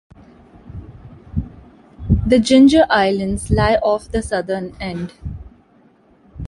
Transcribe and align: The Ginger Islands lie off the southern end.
The 2.25 2.39
Ginger 2.39 2.85
Islands 2.89 3.51
lie 3.51 3.75
off 3.83 4.09
the 4.11 4.23
southern 4.23 4.75
end. 4.81 5.13